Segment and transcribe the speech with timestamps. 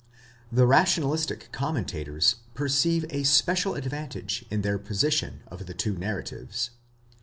[0.61, 6.71] The rationalistic commentators perceive a special advantage in their posi tion of the two narratives.